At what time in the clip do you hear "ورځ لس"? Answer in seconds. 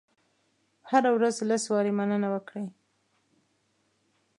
1.17-1.63